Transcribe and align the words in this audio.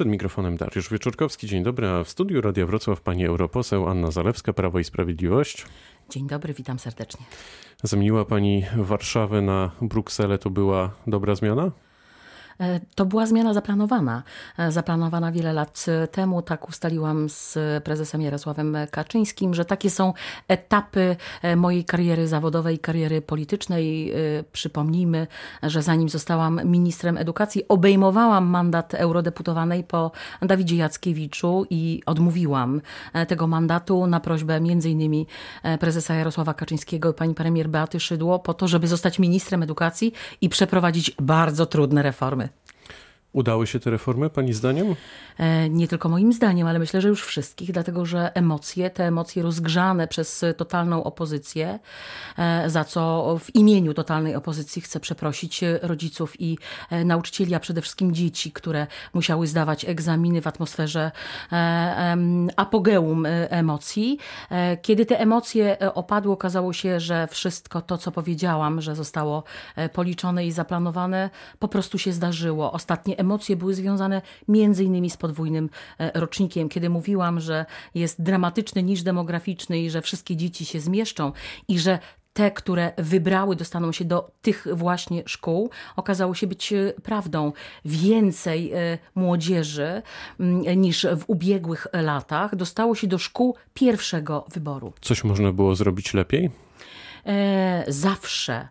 Przed 0.00 0.08
mikrofonem 0.08 0.56
Dariusz 0.56 0.90
Wieczorkowski. 0.90 1.46
Dzień 1.46 1.62
dobry, 1.62 1.88
a 1.88 2.04
w 2.04 2.08
studiu 2.08 2.40
Radia 2.40 2.66
Wrocław 2.66 3.00
pani 3.00 3.26
europoseł 3.26 3.88
Anna 3.88 4.10
Zalewska, 4.10 4.52
Prawo 4.52 4.78
i 4.78 4.84
Sprawiedliwość. 4.84 5.66
Dzień 6.10 6.26
dobry, 6.26 6.54
witam 6.54 6.78
serdecznie. 6.78 7.26
Zamieniła 7.82 8.24
pani 8.24 8.64
Warszawę 8.76 9.42
na 9.42 9.70
Brukselę, 9.82 10.38
to 10.38 10.50
była 10.50 10.90
dobra 11.06 11.34
zmiana? 11.34 11.70
E, 12.60 12.80
to 12.94 13.06
była 13.06 13.26
zmiana 13.26 13.54
zaplanowana. 13.54 14.22
E, 14.58 14.72
zaplanowana 14.72 15.32
wiele 15.32 15.52
lat 15.52 15.86
temu. 16.10 16.42
Tak 16.42 16.68
ustaliłam 16.68 17.28
z 17.28 17.58
prezesem 17.84 18.22
Jarosławem 18.22 18.76
Kaczyńskim, 18.90 19.54
że 19.54 19.64
takie 19.64 19.90
są 19.90 20.12
etapy 20.48 21.16
e, 21.42 21.56
mojej 21.56 21.84
kariery 21.84 22.28
zawodowej, 22.28 22.78
kariery 22.78 23.22
politycznej. 23.22 24.12
Przypomnijmy, 24.52 25.26
że 25.62 25.82
zanim 25.82 26.08
zostałam 26.08 26.60
ministrem 26.64 27.18
edukacji, 27.18 27.68
obejmowałam 27.68 28.46
mandat 28.46 28.94
eurodeputowanej 28.94 29.84
po 29.84 30.10
Dawidzie 30.42 30.76
Jackiewiczu 30.76 31.66
i 31.70 32.02
odmówiłam 32.06 32.80
tego 33.28 33.46
mandatu 33.46 34.06
na 34.06 34.20
prośbę 34.20 34.58
innymi 34.58 35.26
prezesa 35.80 36.14
Jarosława 36.14 36.54
Kaczyńskiego 36.54 37.10
i 37.10 37.14
pani 37.14 37.34
premier 37.34 37.68
Beaty 37.68 38.00
Szydło 38.00 38.38
po 38.38 38.54
to, 38.54 38.68
żeby 38.68 38.88
zostać 38.88 39.18
ministrem 39.18 39.62
edukacji 39.62 40.12
i 40.40 40.48
przeprowadzić 40.48 41.12
bardzo 41.18 41.66
trudne 41.66 42.02
reformy. 42.02 42.49
Udały 43.32 43.66
się 43.66 43.80
te 43.80 43.90
reformy, 43.90 44.30
Pani 44.30 44.52
zdaniem? 44.52 44.94
E, 45.38 45.68
nie 45.68 45.88
tylko 45.88 46.08
moim 46.08 46.32
zdaniem, 46.32 46.66
ale 46.66 46.78
myślę, 46.78 47.00
że 47.00 47.08
już 47.08 47.24
wszystkich, 47.24 47.72
dlatego 47.72 48.06
że 48.06 48.34
emocje, 48.34 48.90
te 48.90 49.06
emocje 49.06 49.42
rozgrzane 49.42 50.08
przez 50.08 50.44
totalną 50.56 51.04
opozycję, 51.04 51.78
e, 52.38 52.70
za 52.70 52.84
co 52.84 53.36
w 53.40 53.54
imieniu 53.54 53.94
totalnej 53.94 54.34
opozycji 54.34 54.82
chcę 54.82 55.00
przeprosić 55.00 55.60
rodziców 55.82 56.40
i 56.40 56.58
e, 56.90 57.04
nauczycieli, 57.04 57.54
a 57.54 57.60
przede 57.60 57.82
wszystkim 57.82 58.14
dzieci, 58.14 58.52
które 58.52 58.86
musiały 59.14 59.46
zdawać 59.46 59.84
egzaminy 59.84 60.40
w 60.40 60.46
atmosferze 60.46 61.10
apogeum 62.56 63.26
emocji. 63.48 64.18
Kiedy 64.82 65.06
te 65.06 65.20
emocje 65.20 65.78
opadły, 65.94 66.32
okazało 66.32 66.72
się, 66.72 67.00
że 67.00 67.28
wszystko 67.30 67.82
to, 67.82 67.98
co 67.98 68.12
powiedziałam, 68.12 68.80
że 68.80 68.94
zostało 68.94 69.44
policzone 69.92 70.46
i 70.46 70.52
zaplanowane, 70.52 71.30
po 71.58 71.68
prostu 71.68 71.98
się 71.98 72.12
zdarzyło. 72.12 72.72
Ostatnie 72.72 73.19
emocje 73.20 73.56
były 73.56 73.74
związane 73.74 74.22
między 74.48 74.84
innymi 74.84 75.10
z 75.10 75.16
podwójnym 75.16 75.70
e, 75.98 76.20
rocznikiem, 76.20 76.68
kiedy 76.68 76.90
mówiłam, 76.90 77.40
że 77.40 77.66
jest 77.94 78.22
dramatyczny 78.22 78.82
niż 78.82 79.02
demograficzny 79.02 79.80
i 79.80 79.90
że 79.90 80.02
wszystkie 80.02 80.36
dzieci 80.36 80.64
się 80.64 80.80
zmieszczą 80.80 81.32
i 81.68 81.78
że 81.78 81.98
te, 82.32 82.50
które 82.50 82.92
wybrały, 82.98 83.56
dostaną 83.56 83.92
się 83.92 84.04
do 84.04 84.30
tych 84.42 84.66
właśnie 84.72 85.22
szkół, 85.26 85.70
okazało 85.96 86.34
się 86.34 86.46
być 86.46 86.72
e, 86.72 86.92
prawdą. 87.02 87.52
Więcej 87.84 88.72
e, 88.72 88.98
młodzieży 89.14 90.02
niż 90.76 91.06
w 91.18 91.24
ubiegłych 91.26 91.86
latach 91.92 92.56
dostało 92.56 92.94
się 92.94 93.06
do 93.06 93.18
szkół 93.18 93.56
pierwszego 93.74 94.44
wyboru. 94.52 94.92
Coś 95.00 95.24
można 95.24 95.52
było 95.52 95.74
zrobić 95.74 96.14
lepiej? 96.14 96.50
E, 97.26 97.84
zawsze, 97.88 98.68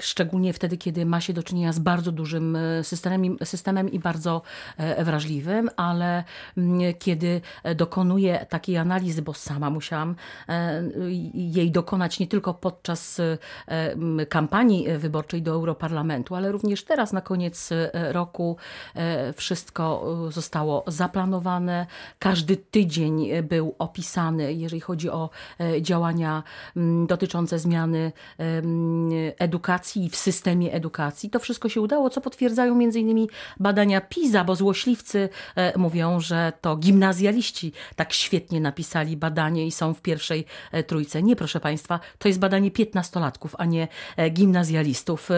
szczególnie 0.00 0.52
wtedy, 0.52 0.76
kiedy 0.76 1.06
ma 1.06 1.20
się 1.20 1.32
do 1.32 1.42
czynienia 1.42 1.72
z 1.72 1.78
bardzo 1.78 2.12
dużym 2.12 2.56
e, 2.56 2.84
systemem, 2.84 3.36
systemem 3.44 3.92
i 3.92 3.98
bardzo 3.98 4.42
e, 4.76 5.04
wrażliwym, 5.04 5.70
ale 5.76 6.24
kiedy 6.98 7.40
dokonuję 7.74 8.46
takiej 8.48 8.76
analizy, 8.76 9.22
bo 9.22 9.34
sama 9.34 9.70
musiałam 9.70 10.16
jej 11.34 11.70
dokonać 11.70 12.18
nie 12.18 12.26
tylko 12.26 12.54
podczas 12.54 13.20
kampanii 14.28 14.86
wyborczej 14.98 15.42
do 15.42 15.52
Europarlamentu, 15.52 16.34
ale 16.34 16.52
również 16.52 16.84
teraz 16.84 17.12
na 17.12 17.20
koniec 17.20 17.70
roku 18.10 18.56
wszystko 19.36 20.16
zostało 20.30 20.84
zaplanowane. 20.86 21.86
Każdy 22.18 22.56
tydzień 22.56 23.42
był 23.42 23.74
opisany, 23.78 24.54
jeżeli 24.54 24.80
chodzi 24.80 25.10
o 25.10 25.30
działania 25.80 26.42
dotyczące 27.06 27.58
zmiany 27.58 28.12
edukacji 29.38 30.10
w 30.10 30.16
systemie 30.16 30.72
edukacji. 30.72 31.30
To 31.30 31.38
wszystko 31.38 31.68
się 31.68 31.80
udało, 31.80 32.10
co 32.10 32.20
potwierdzają 32.20 32.74
między 32.74 33.00
innymi 33.00 33.28
badania 33.60 34.00
PISA, 34.00 34.44
bo 34.44 34.56
złośliwcy 34.56 35.28
e, 35.56 35.78
mówią, 35.78 36.20
że 36.20 36.52
to 36.60 36.76
gimnazjaliści 36.76 37.72
tak 37.96 38.12
świetnie 38.12 38.60
napisali 38.60 39.16
badanie 39.16 39.66
i 39.66 39.70
są 39.70 39.94
w 39.94 40.02
pierwszej 40.02 40.44
e, 40.72 40.82
trójce. 40.82 41.22
Nie, 41.22 41.36
proszę 41.36 41.60
Państwa, 41.60 42.00
to 42.18 42.28
jest 42.28 42.40
badanie 42.40 42.70
piętnastolatków, 42.70 43.54
a 43.58 43.64
nie 43.64 43.88
e, 44.16 44.30
gimnazjalistów, 44.30 45.28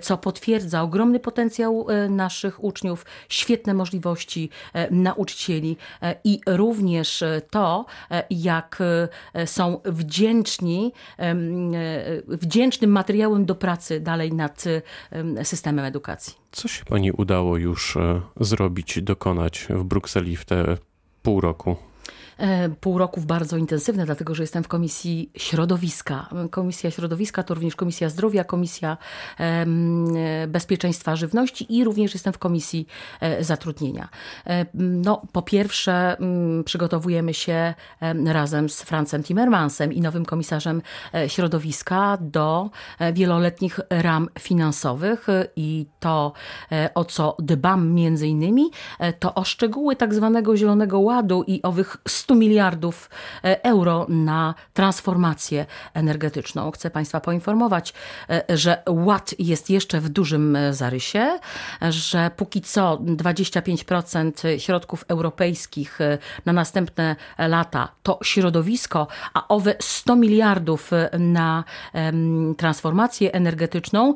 co 0.00 0.18
potwierdza 0.18 0.82
ogromny 0.82 1.20
potencjał 1.20 1.86
naszych 2.08 2.64
uczniów, 2.64 3.06
świetne 3.28 3.74
możliwości 3.74 4.50
nauczycieli 4.90 5.76
i 6.24 6.40
również 6.46 7.24
to, 7.50 7.84
jak 8.30 8.78
są 9.46 9.80
wdzięczni 9.84 10.65
e, 10.74 11.34
wdzięcznym 12.28 12.90
materiałem 12.90 13.44
do 13.44 13.54
pracy 13.54 14.00
dalej 14.00 14.32
nad 14.32 14.64
systemem 15.42 15.84
edukacji. 15.84 16.34
Co 16.52 16.68
się 16.68 16.84
Pani 16.84 17.12
udało 17.12 17.56
już 17.56 17.96
e, 17.96 18.20
zrobić, 18.40 19.02
dokonać 19.02 19.66
w 19.70 19.84
Brukseli 19.84 20.36
w 20.36 20.44
te 20.44 20.76
pół 21.22 21.40
roku? 21.40 21.76
E, 22.38 22.68
pół 22.68 22.98
roku 22.98 23.20
bardzo 23.20 23.56
intensywne, 23.56 24.06
dlatego 24.06 24.34
że 24.34 24.42
jestem 24.42 24.64
w 24.64 24.68
Komisji 24.68 25.30
Środowiska. 25.36 26.28
Komisja 26.50 26.90
Środowiska 26.90 27.42
to 27.42 27.54
również 27.54 27.76
Komisja 27.76 28.08
Zdrowia, 28.08 28.44
Komisja 28.44 28.96
Bezpieczeństwa 30.48 31.16
Żywności 31.16 31.76
i 31.76 31.84
również 31.84 32.14
jestem 32.14 32.32
w 32.32 32.38
Komisji 32.38 32.86
e, 33.20 33.44
Zatrudnienia. 33.44 34.08
E, 34.46 34.66
no, 34.74 35.22
po 35.32 35.42
pierwsze 35.42 36.16
przygotowujemy 36.64 37.34
się 37.34 37.74
razem 38.26 38.68
z 38.68 38.82
Francem 38.82 39.22
Timmermansem 39.22 39.92
i 39.92 40.00
nowym 40.00 40.24
komisarzem 40.24 40.82
środowiska 41.26 42.18
do 42.20 42.70
wieloletnich 43.12 43.80
ram 43.90 44.28
finansowych 44.38 45.26
i 45.56 45.86
to, 46.00 46.32
o 46.94 47.04
co 47.04 47.36
dbam 47.38 47.92
między 47.92 48.26
innymi, 48.26 48.70
to 49.18 49.34
o 49.34 49.44
szczegóły 49.44 49.96
tak 49.96 50.14
zwanego 50.14 50.56
Zielonego 50.56 50.98
Ładu 51.00 51.44
i 51.46 51.62
owych 51.62 51.96
100 52.08 52.25
miliardów 52.34 53.10
e, 53.44 53.64
euro 53.64 54.06
na 54.08 54.54
transformację 54.74 55.66
energetyczną. 55.94 56.70
Chcę 56.70 56.90
Państwa 56.90 57.20
poinformować, 57.20 57.92
e, 58.30 58.44
że 58.48 58.82
ład 58.88 59.34
jest 59.38 59.70
jeszcze 59.70 60.00
w 60.00 60.08
dużym 60.08 60.56
e, 60.56 60.74
zarysie, 60.74 61.38
że 61.90 62.30
póki 62.36 62.60
co 62.60 62.96
25% 62.96 64.58
środków 64.58 65.04
europejskich 65.08 65.98
na 66.46 66.52
następne 66.52 67.16
lata 67.38 67.88
to 68.02 68.18
środowisko, 68.22 69.06
a 69.34 69.48
owe 69.48 69.74
100 69.80 70.16
miliardów 70.16 70.90
na 71.18 71.64
transformację 72.56 73.32
energetyczną 73.32 74.14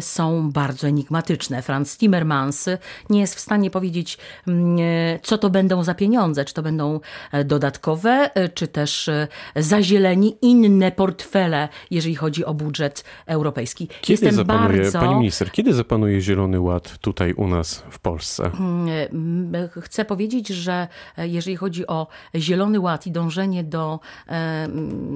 są 0.00 0.50
bardzo 0.50 0.88
enigmatyczne. 0.88 1.62
Franz 1.62 1.98
Timmermans 1.98 2.68
nie 3.10 3.20
jest 3.20 3.34
w 3.34 3.40
stanie 3.40 3.70
powiedzieć, 3.70 4.18
mm, 4.48 4.78
co 5.22 5.38
to 5.38 5.50
będą 5.50 5.84
za 5.84 5.94
pieniądze, 5.94 6.44
czy 6.44 6.54
to 6.54 6.62
będą 6.62 7.00
dodatkowe, 7.44 8.30
e, 8.34 8.48
czy 8.48 8.68
też 8.68 9.08
e, 9.08 9.28
zazieleni 9.56 10.36
inne 10.42 10.92
portfele, 10.92 11.68
jeżeli 11.90 12.14
chodzi 12.14 12.44
o 12.44 12.54
budżet 12.54 13.04
europejski. 13.26 13.88
Kiedy 13.88 14.12
Jestem 14.12 14.32
zapanuje, 14.32 14.82
bardzo... 14.82 15.00
Pani 15.00 15.14
minister, 15.14 15.50
kiedy 15.52 15.74
zapanuje 15.74 16.20
Zielony 16.20 16.60
Ład 16.60 16.98
tutaj 16.98 17.32
u 17.32 17.48
nas 17.48 17.84
w 17.90 17.98
Polsce? 17.98 18.50
Mm, 18.60 19.54
e, 19.54 19.80
chcę 19.80 20.04
powiedzieć, 20.04 20.48
że 20.48 20.88
jeżeli 21.18 21.56
chodzi 21.56 21.86
o 21.86 22.06
Zielony 22.34 22.80
Ład 22.80 23.06
i 23.06 23.12
dążenie 23.12 23.64
do 23.64 24.00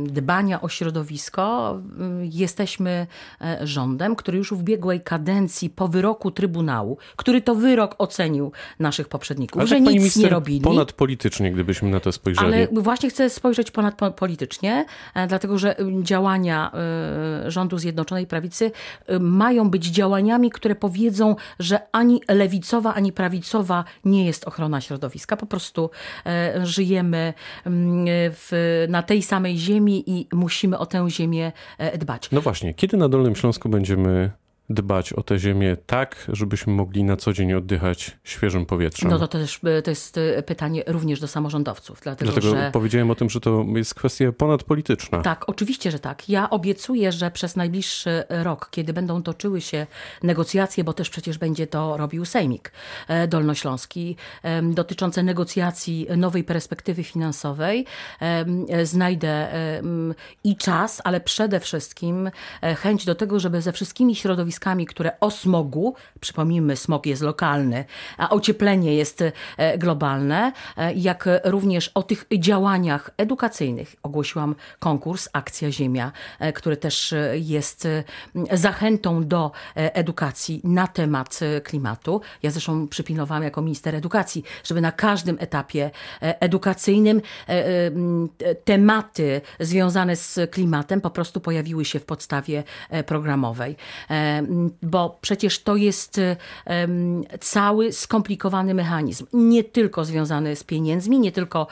dbania 0.07 0.61
o 0.61 0.69
środowisko, 0.69 1.77
jesteśmy 2.21 3.07
rządem, 3.63 4.17
który 4.17 4.39
już 4.39 4.55
w 4.55 4.61
ubiegłej 4.61 5.01
kadencji 5.01 5.71
po 5.71 5.89
wyroku 5.89 6.31
Trybunału, 6.31 6.99
który 7.17 7.43
to 7.43 7.55
wyrok 7.55 7.95
ocenił 7.99 8.53
naszych 8.79 9.09
poprzedników, 9.09 9.61
Ale 9.61 9.69
że 9.69 9.81
tak, 9.81 9.95
nic 9.95 10.17
nie 10.17 10.29
robili. 10.29 10.61
Ponadpolitycznie, 10.61 11.53
gdybyśmy 11.53 11.91
na 11.91 12.01
to 12.01 12.06
spojrzeli. 12.13 12.55
Ale 12.55 12.69
właśnie 12.73 13.11
chcę 13.11 13.31
spojrzeć 13.31 13.71
ponad 13.71 13.95
politycznie, 14.17 14.85
e, 15.15 15.27
dlatego 15.27 15.59
że 15.59 15.77
działania 16.03 16.73
e, 17.47 17.51
rządu 17.51 17.79
Zjednoczonej 17.79 18.27
Prawicy 18.27 18.73
e, 19.07 19.19
mają 19.19 19.71
być 19.71 19.87
działaniami, 19.87 20.51
które 20.51 20.75
powiedzą, 20.75 21.37
że 21.59 21.81
ani 21.93 22.21
lewicowa, 22.29 22.95
ani 22.95 23.13
prawicowa 23.13 23.85
nie 24.05 24.27
jest 24.27 24.45
ochrona 24.45 24.81
środowiska. 24.81 25.37
Po 25.37 25.47
prostu 25.47 25.91
żyjemy 26.63 27.35
w, 27.65 28.87
na 28.89 29.03
tej 29.03 29.23
samej 29.23 29.59
ziemi 29.59 30.05
i 30.07 30.29
musimy 30.33 30.79
o 30.79 30.87
tę 30.87 31.11
ziemię 31.11 31.53
dbać. 31.99 32.31
No 32.33 32.41
właśnie, 32.41 32.75
kiedy 32.75 32.97
na 32.97 33.09
Dolnym 33.09 33.37
Śląsku 33.37 33.69
będziemy 33.69 34.31
dbać 34.71 35.13
o 35.13 35.23
tę 35.23 35.39
ziemię 35.39 35.77
tak, 35.87 36.27
żebyśmy 36.33 36.73
mogli 36.73 37.05
na 37.05 37.17
co 37.17 37.33
dzień 37.33 37.53
oddychać 37.53 38.17
świeżym 38.25 38.67
powietrzem? 38.67 39.11
No 39.11 39.19
to 39.19 39.29
też 39.29 39.61
to 39.85 39.91
jest 39.91 40.21
pytanie 40.47 40.83
również 40.87 41.21
do 41.21 41.29
samorządowców. 41.29 42.01
Dlatego, 42.03 42.33
dlatego 42.33 42.57
że... 42.57 42.71
powiedziałem 42.73 43.11
o 43.11 43.15
tym, 43.15 43.31
że 43.31 43.41
to 43.41 43.65
jest 43.75 43.95
kwestia 43.95 44.33
ponadpolityczna. 44.33 45.23
Tak, 45.23 45.49
oczywiście, 45.49 45.91
że 45.91 45.99
tak. 45.99 46.29
Ja 46.29 46.51
obiecuję, 46.51 47.13
że 47.13 47.31
przez 47.31 47.57
najbliższy 47.57 48.25
rok, 48.29 48.69
kiedy 48.71 48.93
będą 48.93 49.23
toczyły 49.23 49.61
się 49.61 49.87
negocjacje, 50.23 50.85
bo 50.85 50.93
też 50.93 51.11
przecież 51.11 51.39
będzie 51.39 51.67
to 51.67 51.97
robił 51.97 52.25
Sejmik 52.25 52.73
Dolnośląski, 53.29 54.17
dotyczące 54.63 55.23
negocjacji 55.23 56.07
nowej 56.17 56.45
perspektywy 56.45 57.05
finansowej, 57.05 57.87
znajdę 58.83 59.49
i 60.45 60.57
czas, 60.57 61.01
ale 61.05 61.21
przede 61.21 61.61
wszystkim 61.61 62.31
e, 62.63 62.75
chęć 62.75 63.05
do 63.05 63.15
tego, 63.15 63.41
żeby 63.41 63.63
ze 63.63 63.73
wszystkimi 63.73 64.17
środowiskami, 64.17 64.56
które 64.87 65.21
o 65.21 65.31
smogu, 65.31 65.95
przypomnijmy, 66.21 66.77
smog 66.77 67.07
jest 67.07 67.23
lokalny, 67.23 67.85
a 68.19 68.31
ocieplenie 68.31 68.95
jest 68.95 69.23
e, 69.57 69.79
globalne, 69.79 70.53
e, 70.77 70.95
jak 70.95 71.29
również 71.45 71.91
o 71.95 72.03
tych 72.03 72.27
działaniach 72.39 73.11
edukacyjnych. 73.17 73.97
Ogłosiłam 74.03 74.55
konkurs 74.79 75.29
Akcja 75.33 75.71
Ziemia, 75.73 76.13
który 76.55 76.77
też 76.77 77.15
jest 77.35 77.89
zachętą 78.53 79.27
do 79.27 79.53
edukacji 79.75 80.61
na 80.65 80.87
temat 80.87 81.41
klimatu. 81.65 82.21
Ja 82.43 82.51
zresztą 82.51 82.89
przypilnowałam 82.89 83.43
jako 83.43 83.63
minister 83.63 83.95
edukacji, 83.95 84.45
żeby 84.65 84.81
na 84.81 84.93
każdym 84.93 85.37
etapie 85.41 85.91
edukacyjnym 86.21 87.23
tematy 88.65 89.41
związane 89.61 90.17
z 90.17 90.51
klimatem 90.51 91.01
po 91.01 91.11
prostu 91.11 91.41
pojawiły 91.41 91.85
się 91.85 92.01
w 92.01 92.05
podstawie 92.05 92.65
e, 92.91 93.05
programowej. 93.05 93.77
E, 94.47 94.87
bo 94.87 95.19
przecież 95.21 95.63
to 95.63 95.77
jest 95.77 96.19
e, 96.19 96.37
cały 97.41 97.93
skomplikowany 97.93 98.75
mechanizm. 98.75 99.27
Nie 99.33 99.65
tylko 99.65 100.05
związany 100.05 100.57
z 100.57 100.65
pieniędzmi, 100.65 101.21
nie 101.21 101.33
tylko 101.33 101.67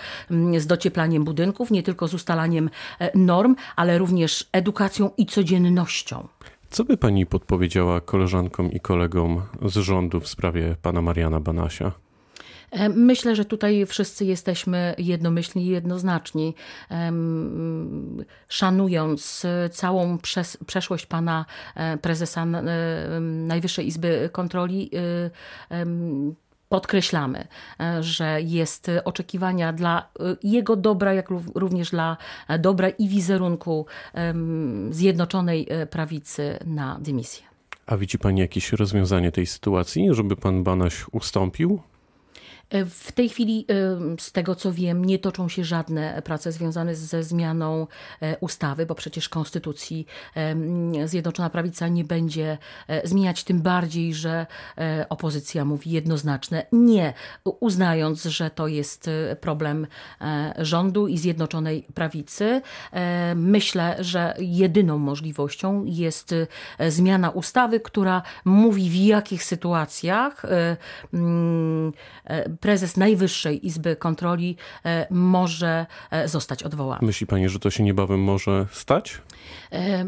z 0.59 0.67
docieplaniem 0.67 1.25
budynków, 1.25 1.71
nie 1.71 1.83
tylko 1.83 2.09
z 2.09 2.15
ustalaniem 2.15 2.71
norm, 3.15 3.57
ale 3.77 3.99
również 3.99 4.49
edukacją 4.53 5.11
i 5.17 5.27
codziennością. 5.27 6.29
Co 6.71 6.85
by 6.85 6.97
pani 6.97 7.27
podpowiedziała 7.27 8.01
koleżankom 8.01 8.73
i 8.73 8.81
kolegom 8.81 9.43
z 9.63 9.77
rządu 9.77 10.21
w 10.21 10.29
sprawie 10.29 10.77
pana 10.83 11.03
Mariana 11.03 11.41
Banasia? 11.41 11.93
E, 12.75 12.89
myślę, 12.89 13.37
że 13.37 13.45
tutaj 13.45 13.87
wszyscy 13.87 14.25
jesteśmy 14.25 14.95
jednomyślni 14.99 15.65
i 15.65 15.69
jednoznaczni. 15.69 16.55
Szanując 18.49 19.47
całą 19.71 20.19
przeszłość 20.67 21.07
pana 21.07 21.45
e, 21.75 21.99
prezesa 21.99 22.47
Najwyższej 23.21 23.87
Izby 23.87 24.31
Kontroli, 24.33 24.91
e, 25.71 25.87
podkreślamy, 26.69 27.47
że 28.01 28.43
jest 28.43 28.91
oczekiwania 29.05 29.73
dla 29.73 30.09
jego 30.43 30.77
dobra, 30.77 31.15
jak 31.15 31.29
również 31.55 31.91
dla 31.91 32.17
dobra 32.59 32.89
i 32.89 33.09
wizerunku 33.09 33.87
Zjednoczonej 34.91 35.69
Prawicy 35.91 36.59
na 36.65 36.99
dymisję. 37.01 37.47
A 37.87 37.97
widzi 37.97 38.19
Pani 38.19 38.41
jakieś 38.41 38.73
rozwiązanie 38.73 39.33
tej 39.33 39.47
sytuacji, 39.47 40.09
żeby 40.11 40.37
pan 40.37 40.65
Banaś 40.65 41.05
ustąpił? 41.13 41.81
W 42.91 43.13
tej 43.13 43.29
chwili, 43.29 43.67
z 44.19 44.33
tego 44.33 44.55
co 44.55 44.73
wiem, 44.73 45.05
nie 45.05 45.19
toczą 45.19 45.49
się 45.49 45.65
żadne 45.65 46.23
prace 46.23 46.53
związane 46.53 46.95
ze 46.95 47.23
zmianą 47.23 47.87
e, 48.21 48.37
ustawy, 48.39 48.87
bo 48.87 48.95
przecież 48.95 49.29
konstytucji 49.29 50.07
Zjednoczona 51.05 51.51
Prawica 51.51 51.89
nie 51.89 52.05
będzie 52.05 52.59
e, 52.89 53.09
zmieniać, 53.09 53.45
tym 53.45 53.63
bardziej, 53.63 54.15
że 54.15 54.47
e, 54.79 55.07
opozycja 55.09 55.65
mówi 55.65 55.91
jednoznaczne 55.91 56.67
nie, 56.73 57.15
uznając, 57.45 58.25
że 58.25 58.51
to 58.51 58.69
jest 58.69 59.11
problem 59.41 59.87
rządu 60.59 61.09
i 61.09 61.19
Zjednoczonej 61.19 61.87
Prawicy. 61.95 62.63
Myślę, 63.35 63.97
że 64.01 64.35
jedyną 64.39 64.99
możliwością 64.99 65.85
jest 65.85 66.35
zmiana 66.89 67.31
ustawy, 67.31 67.81
która 67.81 68.23
mówi 68.45 68.91
w 68.91 68.95
jakich 68.95 69.45
sytuacjach 69.45 70.43
prezes 72.61 72.97
Najwyższej 72.97 73.67
Izby 73.67 73.97
Kontroli 73.97 74.57
e, 74.85 75.07
może 75.11 75.87
e, 76.11 76.29
zostać 76.29 76.63
odwołany. 76.63 77.07
Myśli 77.07 77.27
pani, 77.27 77.49
że 77.49 77.59
to 77.59 77.71
się 77.71 77.83
niebawem 77.83 78.21
może 78.21 78.67
stać? 78.73 79.21
E, 79.73 80.07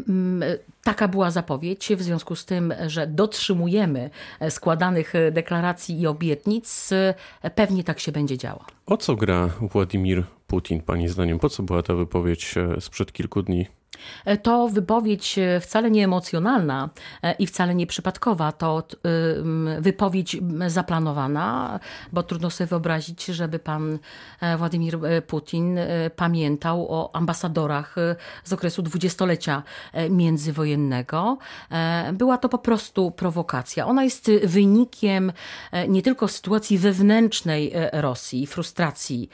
taka 0.85 1.09
była 1.09 1.31
zapowiedź, 1.31 1.89
w 1.97 2.03
związku 2.03 2.37
z 2.37 2.45
tym, 2.45 2.75
że 2.87 3.07
dotrzymujemy 3.07 4.11
składanych 4.51 5.13
deklaracji 5.33 6.01
i 6.01 6.07
obietnic, 6.07 6.91
pewnie 7.55 7.85
tak 7.85 8.01
się 8.01 8.13
będzie 8.13 8.39
działo. 8.39 8.65
O 8.87 8.97
co 8.97 9.17
gra 9.17 9.51
Władimir 9.61 10.25
Putin, 10.47 10.83
pani 10.83 11.09
zdaniem? 11.09 11.39
Po 11.39 11.49
co 11.49 11.63
była 11.63 11.83
ta 11.83 11.95
wypowiedź 11.95 12.55
sprzed 12.81 13.13
kilku 13.13 13.43
dni? 13.43 13.67
E, 14.25 14.37
to 14.37 14.69
wypowiedź 14.69 15.39
e, 15.39 15.61
wcale 15.61 15.91
nie 15.91 16.05
emocjonalna 16.05 16.89
e, 17.23 17.33
i 17.33 17.47
wcale 17.47 17.75
nie 17.75 17.87
przypadkowa. 17.87 18.53
To 18.53 18.83
wypowiedź 19.79 20.37
zaplanowana, 20.67 21.81
bo 22.13 22.23
trudno 22.23 22.51
sobie 22.51 22.69
wyobrazić, 22.69 23.25
żeby 23.25 23.59
pan 23.59 23.99
Władimir 24.59 24.99
Putin 25.27 25.79
pamiętał 26.17 26.87
o 26.89 27.17
ambasadorach 27.17 27.95
z 28.45 28.53
okresu 28.53 28.83
dwudziestolecia 28.83 29.63
międzywojennego. 30.11 31.39
Była 32.13 32.39
to 32.39 32.49
po 32.49 32.59
prostu 32.59 33.11
prowokacja. 33.11 33.87
Ona 33.87 34.05
jest 34.05 34.31
wynikiem 34.45 35.33
nie 35.89 36.03
tylko 36.03 36.29
sytuacji 36.29 36.79
wewnętrznej 36.79 37.73
Rosji, 37.93 38.47
frustracji 38.47 39.29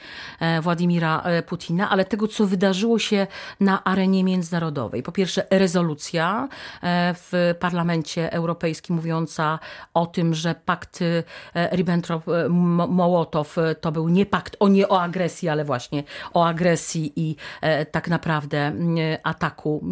Władimira 0.61 1.23
Putina, 1.45 1.89
ale 1.89 2.05
tego, 2.05 2.27
co 2.27 2.47
wydarzyło 2.47 2.99
się 2.99 3.27
na 3.59 3.83
arenie 3.83 4.23
międzynarodowej 4.23 4.52
międzynarodowej. 4.53 5.03
Po 5.03 5.11
pierwsze, 5.11 5.45
rezolucja 5.49 6.47
e, 6.83 7.13
w 7.13 7.55
Parlamencie 7.59 8.33
Europejskim 8.33 8.95
mówiąca 8.95 9.59
o 9.93 10.05
tym, 10.05 10.33
że 10.33 10.55
pakt 10.65 10.99
e, 11.01 11.75
Ribbentrop-Mołotow 11.75 13.61
e, 13.61 13.75
to 13.75 13.91
był 13.91 14.09
nie 14.09 14.25
pakt 14.25 14.55
o 14.59 14.67
nie 14.67 14.89
o 14.89 15.01
agresji, 15.01 15.49
ale 15.49 15.65
właśnie 15.65 16.03
o 16.33 16.45
agresji 16.47 17.13
i 17.15 17.35
tak 17.91 18.07
naprawdę 18.07 18.73
ataku 19.23 19.83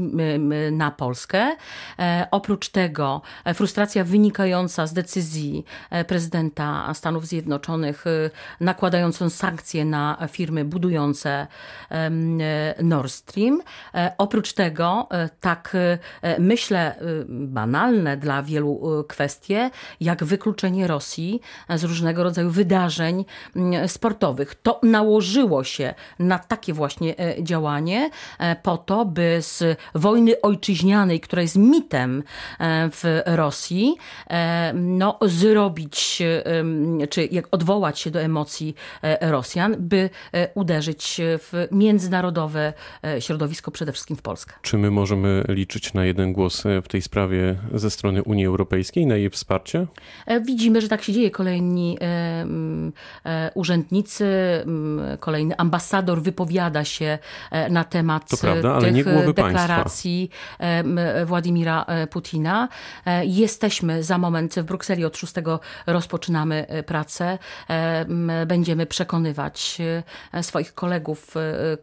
na 0.71 0.91
Polskę. 0.91 1.55
Oprócz 2.31 2.69
tego 2.69 3.21
frustracja 3.53 4.03
wynikająca 4.03 4.87
z 4.87 4.93
decyzji 4.93 5.65
prezydenta 6.07 6.93
Stanów 6.93 7.27
Zjednoczonych 7.27 8.05
nakładającą 8.59 9.29
sankcje 9.29 9.85
na 9.85 10.27
firmy 10.31 10.65
budujące 10.65 11.47
Nord 12.83 13.11
Stream. 13.11 13.61
Oprócz 14.17 14.50
Oprócz 14.51 14.67
tego, 14.71 15.07
e, 15.11 15.29
tak 15.39 15.75
e, 16.21 16.39
myślę, 16.39 16.95
e, 16.95 17.01
banalne 17.29 18.17
dla 18.17 18.43
wielu 18.43 19.05
kwestie, 19.07 19.69
jak 19.99 20.23
wykluczenie 20.23 20.87
Rosji 20.87 21.41
z 21.69 21.83
różnego 21.83 22.23
rodzaju 22.23 22.49
wydarzeń 22.49 23.25
sportowych. 23.87 24.55
To 24.55 24.79
nałożyło 24.83 25.63
się 25.63 25.93
na 26.19 26.39
takie 26.39 26.73
właśnie 26.73 27.15
działanie 27.39 28.09
po 28.63 28.77
to, 28.77 29.05
by 29.05 29.37
z 29.41 29.79
wojny 29.95 30.41
ojczyźnianej, 30.41 31.19
która 31.19 31.41
jest 31.41 31.55
mitem 31.55 32.23
w 32.91 33.21
Rosji, 33.25 33.95
no, 34.73 35.19
zrobić, 35.21 36.21
czy 37.09 37.25
jak 37.31 37.47
odwołać 37.51 37.99
się 37.99 38.11
do 38.11 38.21
emocji 38.21 38.75
Rosjan, 39.21 39.75
by 39.79 40.09
uderzyć 40.55 41.21
w 41.21 41.67
międzynarodowe 41.71 42.73
środowisko, 43.19 43.71
przede 43.71 43.91
wszystkim 43.91 44.17
w 44.17 44.21
Polsce. 44.21 44.40
Polskę. 44.45 44.61
Czy 44.61 44.77
my 44.77 44.91
możemy 44.91 45.43
liczyć 45.47 45.93
na 45.93 46.05
jeden 46.05 46.33
głos 46.33 46.65
e, 46.65 46.81
w 46.81 46.87
tej 46.87 47.01
sprawie 47.01 47.55
ze 47.73 47.91
strony 47.91 48.23
Unii 48.23 48.45
Europejskiej, 48.45 49.05
na 49.05 49.15
jej 49.15 49.29
wsparcie? 49.29 49.87
E, 50.25 50.41
widzimy, 50.41 50.81
że 50.81 50.87
tak 50.89 51.03
się 51.03 51.13
dzieje. 51.13 51.31
Kolejni 51.31 51.97
e, 52.01 53.51
urzędnicy, 53.53 54.25
kolejny 55.19 55.57
ambasador 55.57 56.21
wypowiada 56.21 56.85
się 56.85 57.19
na 57.69 57.83
temat 57.83 58.29
to 58.29 58.37
prawda, 58.37 58.73
ale 58.73 58.91
tych 58.91 59.05
nie 59.05 59.33
deklaracji 59.33 60.29
państwa. 60.57 61.25
Władimira 61.25 61.85
Putina. 62.09 62.69
Jesteśmy 63.23 64.03
za 64.03 64.17
moment 64.17 64.55
w 64.55 64.63
Brukseli, 64.63 65.05
od 65.05 65.17
6 65.17 65.33
rozpoczynamy 65.87 66.83
pracę. 66.85 67.37
Będziemy 68.47 68.85
przekonywać 68.85 69.77
swoich 70.41 70.73
kolegów, 70.73 71.35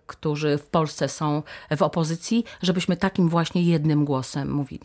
którzy 0.07 0.59
w 0.59 0.67
Polsce 0.67 1.09
są 1.09 1.43
w 1.77 1.83
opozycji, 1.83 2.45
żebyśmy 2.63 2.97
takim 2.97 3.29
właśnie 3.29 3.63
jednym 3.63 4.05
głosem 4.05 4.51
mówili. 4.51 4.85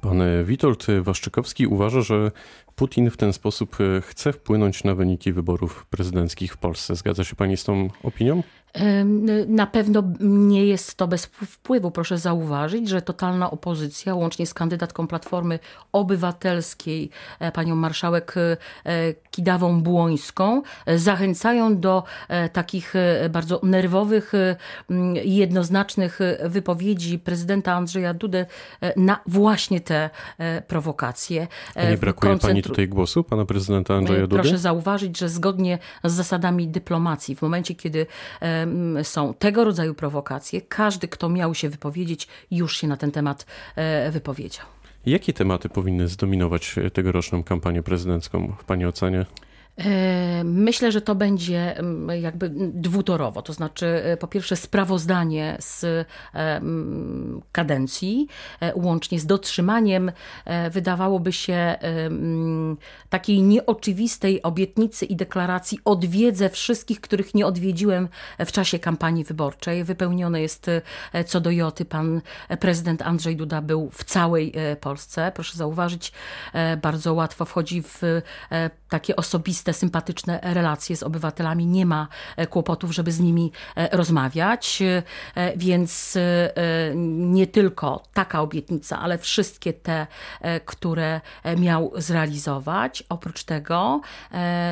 Pan 0.00 0.22
Witold 0.44 0.86
Waszczykowski 1.02 1.66
uważa, 1.66 2.00
że 2.00 2.30
Putin 2.76 3.10
w 3.10 3.16
ten 3.16 3.32
sposób 3.32 3.76
chce 4.02 4.32
wpłynąć 4.32 4.84
na 4.84 4.94
wyniki 4.94 5.32
wyborów 5.32 5.86
prezydenckich 5.90 6.52
w 6.52 6.56
Polsce. 6.56 6.96
Zgadza 6.96 7.24
się 7.24 7.36
pani 7.36 7.56
z 7.56 7.64
tą 7.64 7.88
opinią? 8.02 8.42
Na 9.46 9.66
pewno 9.66 10.02
nie 10.20 10.66
jest 10.66 10.94
to 10.94 11.08
bez 11.08 11.26
wpływu. 11.26 11.90
Proszę 11.90 12.18
zauważyć, 12.18 12.88
że 12.88 13.02
totalna 13.02 13.50
opozycja, 13.50 14.14
łącznie 14.14 14.46
z 14.46 14.54
kandydatką 14.54 15.06
Platformy 15.06 15.58
Obywatelskiej, 15.92 17.10
e, 17.38 17.52
panią 17.52 17.76
marszałek 17.76 18.34
e, 18.36 18.56
Kidawą 19.30 19.82
Błońską, 19.82 20.62
e, 20.86 20.98
zachęcają 20.98 21.80
do 21.80 22.02
takich 22.52 22.94
bardzo 23.30 23.60
nerwowych 23.62 24.32
i 25.24 25.36
jednoznacznych 25.36 26.18
wypowiedzi 26.44 27.18
prezydenta 27.18 27.72
Andrzeja 27.72 28.14
Dudę 28.14 28.46
na 28.96 29.20
właśnie 29.26 29.80
te 29.80 30.10
prowokacje. 30.66 31.48
A 31.74 31.90
nie 31.90 31.98
brakuje 31.98 32.32
Koncentru... 32.32 32.48
pani 32.48 32.62
tutaj 32.62 32.88
głosu, 32.88 33.24
pana 33.24 33.44
prezydenta 33.44 33.94
Andrzeja 33.94 34.20
Dudy? 34.26 34.42
Proszę 34.42 34.58
zauważyć, 34.58 35.18
że 35.18 35.28
zgodnie 35.28 35.78
z 36.04 36.12
zasadami 36.12 36.68
dyplomacji, 36.68 37.36
w 37.36 37.42
momencie, 37.42 37.74
kiedy 37.74 38.06
są 39.02 39.34
tego 39.34 39.64
rodzaju 39.64 39.94
prowokacje, 39.94 40.60
każdy, 40.60 41.08
kto 41.08 41.28
miał 41.28 41.54
się 41.54 41.68
wypowiedzieć, 41.68 42.28
już 42.50 42.76
się 42.76 42.86
na 42.88 42.96
ten 42.96 43.10
temat 43.10 43.46
e, 43.76 44.10
wypowiedział. 44.10 44.66
Jakie 45.06 45.32
tematy 45.32 45.68
powinny 45.68 46.08
zdominować 46.08 46.74
tegoroczną 46.92 47.44
kampanię 47.44 47.82
prezydencką 47.82 48.54
w 48.58 48.64
Pani 48.64 48.86
ocenie? 48.86 49.26
E, 49.78 50.44
myślę, 50.44 50.92
że 50.92 51.00
to 51.00 51.14
będzie 51.14 51.78
mm, 51.78 52.20
jakby 52.22 52.50
dwutorowo, 52.56 53.42
to 53.42 53.52
znaczy 53.52 53.86
e, 53.86 54.16
po 54.16 54.26
pierwsze 54.26 54.56
sprawozdanie 54.56 55.56
z 55.60 55.84
e, 55.84 56.04
mm, 56.32 57.42
kadencji, 57.52 58.28
łącznie 58.74 59.20
z 59.20 59.26
dotrzymaniem, 59.26 60.12
wydawałoby 60.70 61.32
się, 61.32 61.54
mm, 61.80 62.76
takiej 63.08 63.42
nieoczywistej 63.42 64.42
obietnicy 64.42 65.04
i 65.04 65.16
deklaracji 65.16 65.78
odwiedzę 65.84 66.50
wszystkich, 66.50 67.00
których 67.00 67.34
nie 67.34 67.46
odwiedziłem 67.46 68.08
w 68.38 68.52
czasie 68.52 68.78
kampanii 68.78 69.24
wyborczej. 69.24 69.84
Wypełnione 69.84 70.40
jest 70.42 70.70
co 71.26 71.40
do 71.40 71.50
Joty. 71.50 71.84
Pan 71.84 72.20
prezydent 72.60 73.02
Andrzej 73.02 73.36
Duda 73.36 73.62
był 73.62 73.90
w 73.90 74.04
całej 74.04 74.54
Polsce. 74.80 75.32
Proszę 75.34 75.58
zauważyć, 75.58 76.12
bardzo 76.82 77.14
łatwo 77.14 77.44
wchodzi 77.44 77.82
w 77.82 78.02
takie 78.88 79.16
osobiste 79.16 79.66
te 79.66 79.72
sympatyczne 79.72 80.40
relacje 80.42 80.96
z 80.96 81.02
obywatelami, 81.02 81.66
nie 81.66 81.86
ma 81.86 82.08
e, 82.36 82.46
kłopotów, 82.46 82.92
żeby 82.92 83.12
z 83.12 83.20
nimi 83.20 83.52
e, 83.76 83.96
rozmawiać, 83.96 84.82
e, 84.82 85.02
więc 85.56 86.18
nie 87.04 87.46
tylko 87.46 88.02
taka 88.14 88.40
obietnica, 88.40 89.00
ale 89.00 89.18
wszystkie 89.18 89.72
te, 89.72 90.06
które 90.64 91.20
miał 91.56 91.92
zrealizować. 91.96 93.04
Oprócz 93.08 93.44
tego 93.44 94.00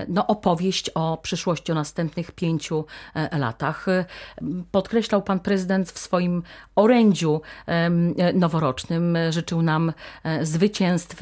no, 0.09 0.26
opowieść 0.26 0.90
o 0.94 1.18
przyszłości, 1.23 1.73
o 1.73 1.75
następnych 1.75 2.33
pięciu 2.33 2.85
latach. 3.33 3.87
Podkreślał 4.71 5.23
pan 5.23 5.40
prezydent 5.40 5.90
w 5.90 5.99
swoim 5.99 6.42
orędziu 6.76 7.40
noworocznym, 8.35 9.18
życzył 9.30 9.62
nam 9.62 9.92
zwycięstw 10.42 11.16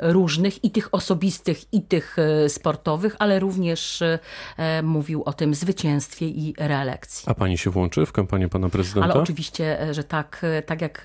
różnych 0.00 0.64
i 0.64 0.70
tych 0.70 0.94
osobistych, 0.94 1.33
i 1.72 1.82
tych 1.82 2.16
E, 2.18 2.48
sportowych, 2.48 3.16
ale 3.18 3.38
również 3.38 4.02
e, 4.02 4.82
mówił 4.82 5.22
o 5.24 5.32
tym 5.32 5.54
zwycięstwie 5.54 6.26
i 6.26 6.54
reelekcji. 6.58 7.24
A 7.30 7.34
pani 7.34 7.58
się 7.58 7.70
włączy 7.70 8.06
w 8.06 8.12
kampanię 8.12 8.48
pana 8.48 8.68
prezydenta? 8.68 9.12
Ale 9.12 9.22
oczywiście, 9.22 9.80
e, 9.80 9.94
że 9.94 10.04
tak. 10.04 10.46
Tak 10.66 10.80
jak 10.80 11.04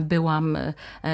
byłam 0.00 0.58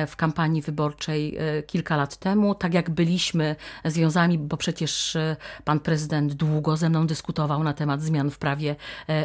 w 0.06 0.16
kampanii 0.16 0.62
wyborczej 0.62 1.38
kilka 1.66 1.96
lat 1.96 2.16
temu, 2.16 2.54
tak 2.54 2.74
jak 2.74 2.90
byliśmy 2.90 3.56
związani, 3.84 4.38
bo 4.38 4.56
przecież 4.56 5.16
pan 5.64 5.80
prezydent 5.80 6.34
długo 6.34 6.76
ze 6.76 6.88
mną 6.88 7.06
dyskutował 7.06 7.62
na 7.62 7.72
temat 7.72 8.02
zmian 8.02 8.30
w 8.30 8.38
prawie 8.38 8.76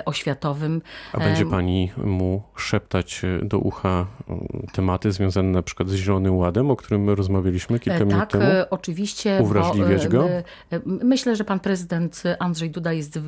oświatowym. 0.05 0.81
A 1.13 1.19
będzie 1.19 1.45
pani 1.45 1.91
mu 1.97 2.43
szeptać 2.55 3.21
do 3.43 3.59
ucha 3.59 4.07
tematy 4.73 5.11
związane 5.11 5.49
na 5.49 5.61
przykład 5.61 5.89
z 5.89 5.93
Zielonym 5.93 6.37
Ładem, 6.37 6.71
o 6.71 6.75
którym 6.75 7.03
my 7.03 7.15
rozmawialiśmy 7.15 7.79
kilka 7.79 7.99
tak, 7.99 8.07
minut 8.07 8.29
temu? 8.29 8.43
Tak, 8.43 8.67
oczywiście. 8.69 9.14
Uwrażliwie 9.41 10.09
go? 10.09 10.27
Myślę, 10.85 11.35
że 11.35 11.43
pan 11.43 11.59
prezydent 11.59 12.23
Andrzej 12.39 12.69
Duda 12.69 12.93
jest 12.93 13.19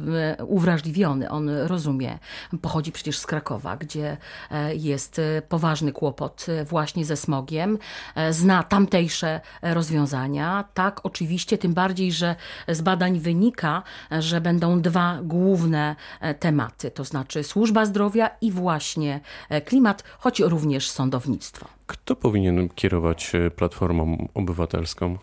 uwrażliwiony. 0.48 1.29
On 1.29 1.50
rozumie. 1.50 2.20
Pochodzi 2.62 2.91
przecież 2.91 3.17
z 3.17 3.25
Krakowa, 3.25 3.77
gdzie 3.77 4.17
e, 4.51 4.75
jest 4.75 5.22
poważny 5.50 5.91
kłopot 5.91 6.46
właśnie 6.65 7.06
ze 7.06 7.15
smogiem. 7.17 7.77
E, 8.15 8.34
zna 8.34 8.63
tamtejsze 8.63 9.41
rozwiązania. 9.62 10.65
Tak, 10.74 11.00
oczywiście, 11.03 11.58
tym 11.58 11.74
bardziej, 11.74 12.12
że 12.12 12.36
z 12.67 12.82
badań 12.82 13.20
wynika, 13.20 13.84
że 14.20 14.41
będą 14.41 14.82
dwa 14.82 15.20
główne 15.24 15.96
e, 16.22 16.34
tematy, 16.34 16.91
to 16.91 17.03
znaczy 17.03 17.44
służba 17.44 17.86
zdrowia 17.86 18.29
i 18.41 18.51
właśnie 18.51 19.20
klimat, 19.65 20.03
choć 20.20 20.39
również 20.39 20.89
sądownictwo. 20.89 21.67
Kto 21.88 22.15
powinien 22.15 22.70
kierować 22.70 23.32
Platformą 23.56 24.27
Obywatelską? 24.34 25.17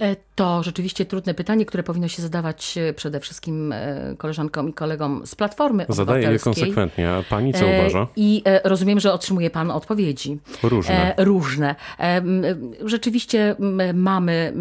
E, 0.00 0.16
to 0.34 0.62
rzeczywiście 0.62 1.04
trudne 1.04 1.34
pytanie, 1.34 1.66
które 1.66 1.82
powinno 1.82 2.08
się 2.08 2.22
zadawać 2.22 2.78
e, 2.78 2.92
przede 2.92 3.20
wszystkim 3.20 3.72
e, 3.72 4.14
koleżankom 4.18 4.68
i 4.68 4.72
kolegom 4.72 5.26
z 5.26 5.34
Platformy 5.34 5.86
Zadaję 5.88 6.32
je 6.32 6.38
konsekwentnie, 6.38 7.10
a 7.10 7.22
pani 7.22 7.52
co 7.52 7.66
uważa? 7.66 8.06
I 8.16 8.42
rozumiem, 8.64 9.00
że 9.00 9.12
otrzymuje 9.12 9.50
pan 9.50 9.70
odpowiedzi. 9.70 10.38
Różne. 10.62 11.14
Różne. 11.18 11.74
Rzeczywiście 12.84 13.56
mamy, 13.94 14.52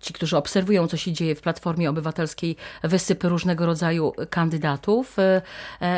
ci, 0.00 0.12
którzy 0.12 0.36
obserwują, 0.36 0.86
co 0.86 0.96
się 0.96 1.12
dzieje 1.12 1.34
w 1.34 1.40
Platformie 1.40 1.90
Obywatelskiej, 1.90 2.56
wysypy 2.82 3.28
różnego 3.28 3.66
rodzaju 3.66 4.12
kandydatów. 4.30 5.16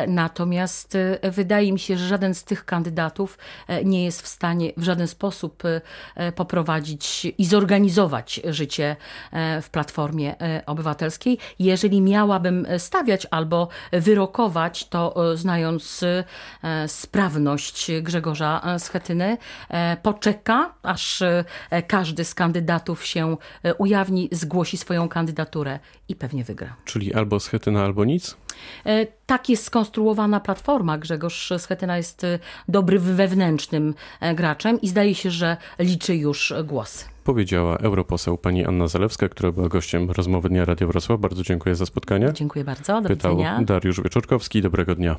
Natomiast 0.08 0.98
wydaje 1.22 1.72
mi 1.72 1.78
się, 1.78 1.96
że 1.96 2.08
żaden 2.08 2.34
z 2.34 2.44
tych 2.44 2.64
kandydatów 2.64 3.38
nie 3.84 4.04
jest 4.04 4.22
w 4.22 4.26
stanie 4.26 4.72
w 4.76 4.82
żaden 4.82 5.08
sposób 5.08 5.62
poprowadzić 6.34 7.24
i 7.38 7.44
zorganizować 7.44 8.31
życie 8.44 8.96
e, 9.32 9.62
w 9.62 9.70
Platformie 9.70 10.42
e, 10.42 10.62
Obywatelskiej. 10.66 11.38
Jeżeli 11.58 12.00
miałabym 12.00 12.66
stawiać 12.78 13.26
albo 13.30 13.68
wyrokować, 13.92 14.88
to 14.88 15.32
e, 15.32 15.36
znając 15.36 16.04
sprawność 16.86 17.90
Grzegorza 18.02 18.78
Schetyny, 18.78 19.36
poczeka, 20.02 20.74
aż 20.82 21.22
każdy 21.86 22.24
z 22.24 22.34
kandydatów 22.34 23.06
się 23.06 23.36
ujawni, 23.78 24.28
zgłosi 24.32 24.76
swoją 24.76 25.08
kandydaturę 25.08 25.78
i 26.08 26.16
pewnie 26.16 26.44
wygra. 26.44 26.76
Czyli 26.84 27.14
albo 27.14 27.40
Schetyna, 27.40 27.84
albo 27.84 28.04
nic? 28.04 28.36
Tak 29.26 29.48
jest 29.48 29.64
skonstruowana 29.64 30.40
platforma. 30.40 30.98
Grzegorz 30.98 31.52
Schetyna 31.58 31.96
jest 31.96 32.26
dobry 32.68 32.98
wewnętrznym 32.98 33.94
graczem 34.34 34.80
i 34.80 34.88
zdaje 34.88 35.14
się, 35.14 35.30
że 35.30 35.56
liczy 35.78 36.16
już 36.16 36.54
głosy 36.64 37.04
powiedziała 37.24 37.76
europoseł 37.76 38.38
pani 38.38 38.64
Anna 38.64 38.88
Zalewska, 38.88 39.28
która 39.28 39.52
była 39.52 39.68
gościem 39.68 40.10
rozmowy 40.10 40.48
Dnia 40.48 40.64
Radia 40.64 40.86
Wrocław. 40.86 41.20
Bardzo 41.20 41.42
dziękuję 41.42 41.74
za 41.74 41.86
spotkanie. 41.86 42.32
Dziękuję 42.34 42.64
bardzo. 42.64 43.00
Do 43.00 43.08
Pytał 43.08 43.36
widzenia. 43.36 43.62
Dariusz 43.62 44.00
Wieczorkowski. 44.00 44.62
Dobrego 44.62 44.94
dnia. 44.94 45.16